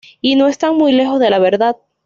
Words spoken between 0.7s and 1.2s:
muy lejos